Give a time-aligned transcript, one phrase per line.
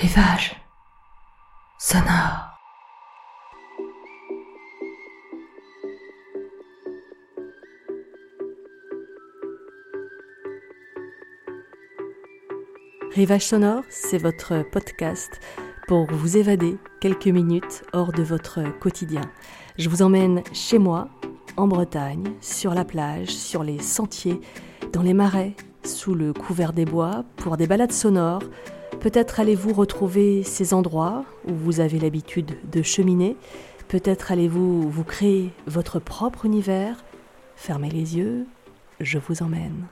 [0.00, 0.56] Rivage
[1.78, 2.56] sonore.
[13.14, 15.38] Rivage sonore, c'est votre podcast
[15.86, 19.20] pour vous évader quelques minutes hors de votre quotidien.
[19.76, 21.10] Je vous emmène chez moi,
[21.58, 24.40] en Bretagne, sur la plage, sur les sentiers,
[24.94, 25.54] dans les marais,
[25.84, 28.44] sous le couvert des bois, pour des balades sonores.
[29.00, 33.34] Peut-être allez-vous retrouver ces endroits où vous avez l'habitude de cheminer.
[33.88, 37.02] Peut-être allez-vous vous créer votre propre univers.
[37.56, 38.46] Fermez les yeux,
[39.00, 39.86] je vous emmène.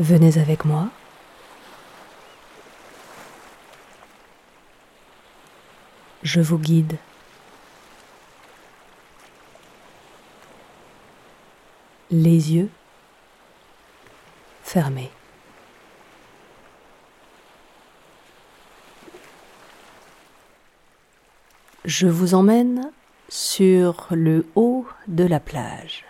[0.00, 0.88] Venez avec moi.
[6.22, 6.96] Je vous guide.
[12.10, 12.70] Les yeux
[14.62, 15.10] fermés.
[21.84, 22.90] Je vous emmène
[23.28, 26.09] sur le haut de la plage.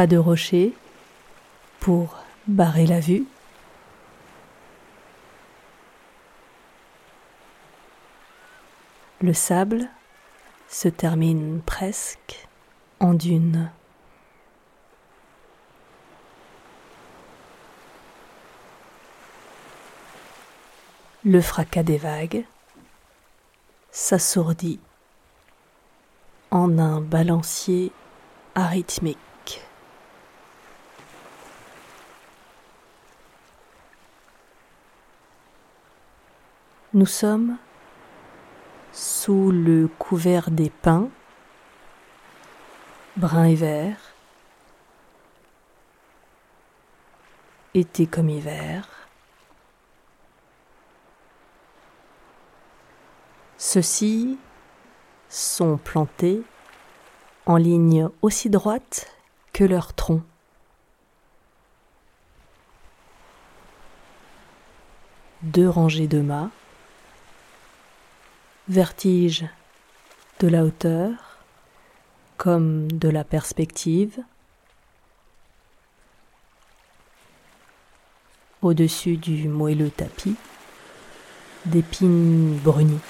[0.00, 0.72] Pas de rocher
[1.78, 3.26] pour barrer la vue.
[9.20, 9.90] Le sable
[10.70, 12.48] se termine presque
[12.98, 13.70] en dune.
[21.26, 22.46] Le fracas des vagues
[23.90, 24.80] s'assourdit
[26.50, 27.92] en un balancier
[28.54, 29.18] arythmique.
[36.92, 37.56] Nous sommes
[38.92, 41.08] sous le couvert des pins,
[43.16, 43.96] brun et vert,
[47.74, 48.88] été comme hiver.
[53.56, 54.36] Ceux-ci
[55.28, 56.42] sont plantés
[57.46, 59.14] en ligne aussi droite
[59.52, 60.22] que leur tronc.
[65.42, 66.50] Deux rangées de mâts
[68.70, 69.46] vertige
[70.38, 71.38] de la hauteur
[72.36, 74.22] comme de la perspective.
[78.62, 80.36] Au-dessus du moelleux tapis,
[81.66, 83.00] d'épines brunies.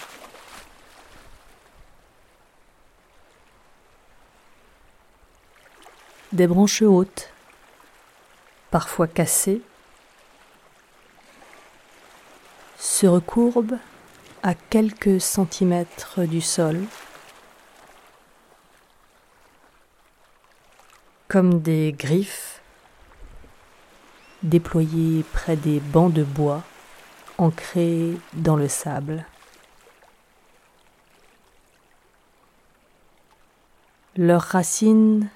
[6.32, 7.31] Des branches hautes,
[8.71, 9.60] parfois cassées,
[12.78, 13.78] se recourbent
[14.43, 16.81] à quelques centimètres du sol,
[21.28, 22.61] comme des griffes
[24.43, 26.62] déployées près des bancs de bois
[27.39, 29.27] ancrés dans le sable.
[34.17, 35.28] Leurs racines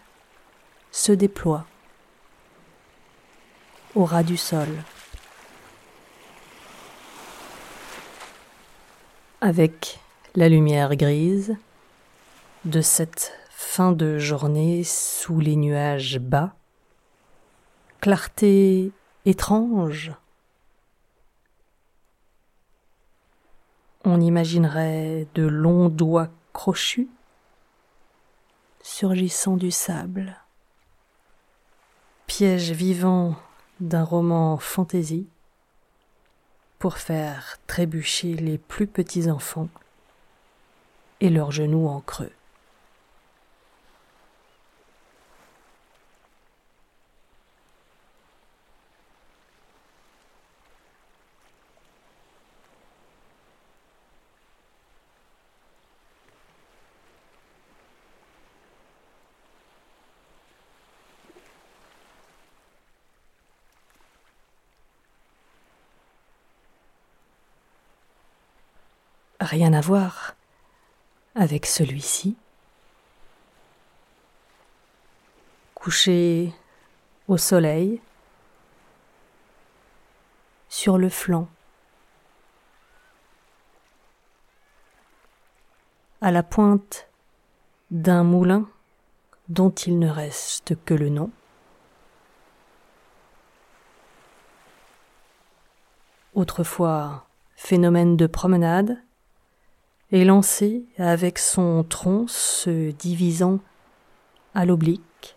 [0.90, 1.66] se déploient
[3.94, 4.68] au ras du sol.
[9.44, 10.00] Avec
[10.36, 11.54] la lumière grise
[12.64, 16.54] de cette fin de journée sous les nuages bas,
[18.00, 18.90] clarté
[19.26, 20.12] étrange.
[24.06, 27.10] On imaginerait de longs doigts crochus
[28.82, 30.40] surgissant du sable,
[32.26, 33.36] piège vivant
[33.80, 35.26] d'un roman fantaisie
[36.84, 39.70] pour faire trébucher les plus petits enfants
[41.22, 42.30] et leurs genoux en creux.
[69.44, 70.34] Rien à voir
[71.34, 72.36] avec celui-ci.
[75.84, 76.50] couché
[77.28, 78.00] au soleil,
[80.70, 81.46] sur le flanc,
[86.22, 87.06] à la pointe
[87.90, 88.66] d'un moulin
[89.50, 91.30] dont il ne reste que le nom.
[96.32, 97.26] Autrefois
[97.56, 99.02] phénomène de promenade,
[100.12, 103.58] et lancé avec son tronc se divisant
[104.54, 105.36] à l'oblique,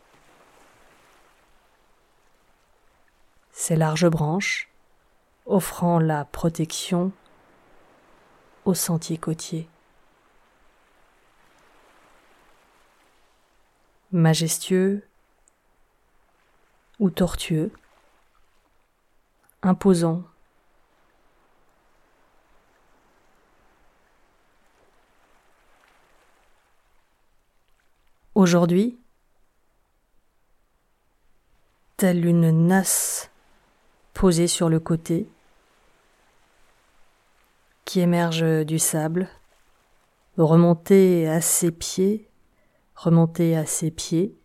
[3.51, 4.69] ses larges branches
[5.45, 7.11] offrant la protection
[8.65, 9.69] au sentier côtier.
[14.11, 15.03] Majestueux
[16.99, 17.71] ou tortueux,
[19.63, 20.23] imposant
[28.37, 28.99] Aujourd'hui,
[31.95, 33.31] telle une nasse
[34.13, 35.27] posée sur le côté
[37.83, 39.27] qui émerge du sable,
[40.37, 42.29] remontée à ses pieds,
[42.93, 44.37] remontée à ses pieds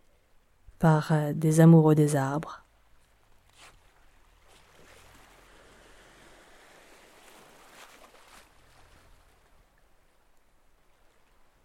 [0.79, 2.65] par des amoureux des arbres.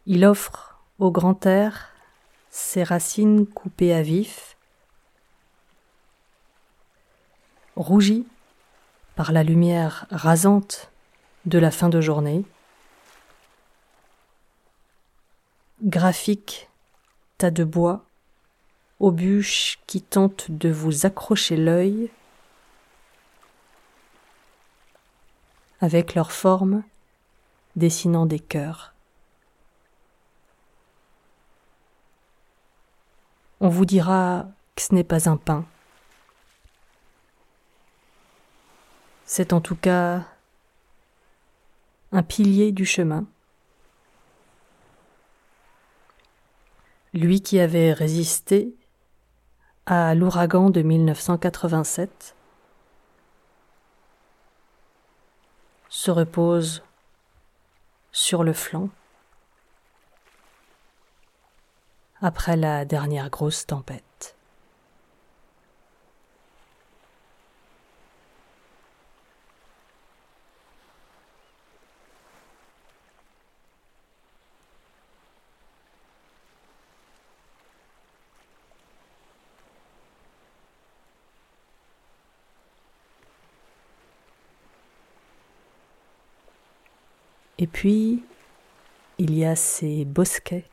[0.06, 1.94] Il offre au grand air
[2.49, 4.57] ses racines coupées à vif,
[7.75, 8.25] rougies
[9.15, 10.91] par la lumière rasante
[11.45, 12.44] de la fin de journée,
[15.83, 16.69] graphique
[17.38, 18.03] tas de bois,
[19.00, 22.09] aux bûches qui tentent de vous accrocher l'œil.
[25.79, 26.83] Avec leurs formes
[27.75, 28.93] dessinant des cœurs.
[33.59, 34.45] On vous dira
[34.75, 35.65] que ce n'est pas un pain.
[39.25, 40.25] C'est en tout cas
[42.12, 43.25] un pilier du chemin.
[47.13, 48.75] Lui qui avait résisté
[49.88, 52.36] à l'ouragan de 1987
[55.89, 56.83] se repose
[58.12, 58.89] sur le flanc
[62.21, 64.35] après la dernière grosse tempête.
[87.59, 88.23] Et puis,
[89.17, 90.65] il y a ces bosquets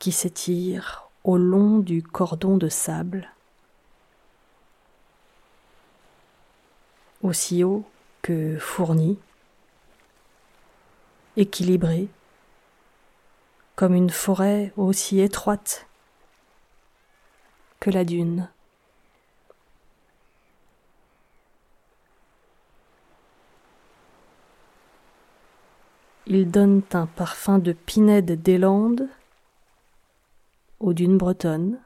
[0.00, 3.30] qui s'étire au long du cordon de sable,
[7.22, 7.84] aussi haut
[8.22, 9.18] que fourni,
[11.36, 12.08] équilibré,
[13.76, 15.86] comme une forêt aussi étroite
[17.78, 18.48] que la dune.
[26.26, 29.08] Ils donnent un parfum de pinède des Landes
[30.80, 31.78] aux dunes bretonnes.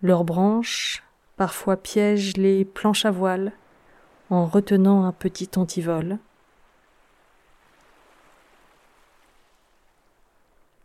[0.00, 1.02] Leurs branches
[1.36, 3.52] parfois piègent les planches à voile
[4.30, 6.18] en retenant un petit antivol.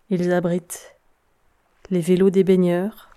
[0.10, 0.96] Ils abritent
[1.92, 3.10] les vélos des baigneurs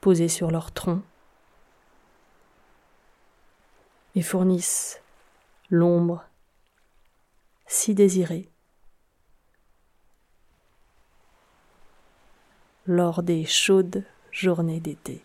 [0.00, 1.02] posés sur leur tronc.
[4.14, 5.00] Et fournissent
[5.70, 6.24] l'ombre
[7.66, 8.48] si désirée
[12.86, 15.24] lors des chaudes journées d'été.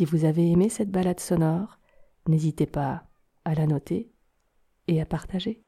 [0.00, 1.78] Si vous avez aimé cette balade sonore,
[2.26, 3.10] n'hésitez pas
[3.44, 4.10] à la noter
[4.88, 5.62] et à partager.